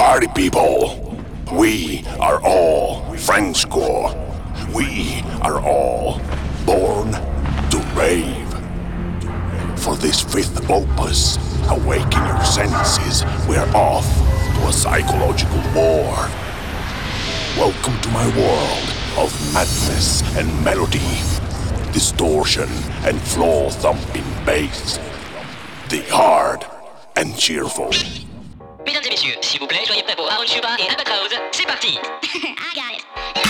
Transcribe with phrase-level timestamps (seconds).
[0.00, 1.14] Party people,
[1.52, 4.16] we are all Frenchcore.
[4.74, 6.22] We are all
[6.64, 8.48] born to rave.
[9.78, 11.36] For this fifth opus,
[11.68, 13.24] awaken your senses.
[13.46, 14.06] We're off
[14.54, 16.16] to a psychological war.
[17.58, 18.88] Welcome to my world
[19.18, 21.20] of madness and melody,
[21.92, 22.70] distortion
[23.04, 24.98] and floor thumping bass.
[25.90, 26.64] The hard
[27.16, 27.92] and cheerful.
[28.86, 31.30] Mesdames et messieurs, s'il vous plaît, soyez prêts pour Aaron Chuba et Albatraoz.
[31.52, 31.98] C'est parti.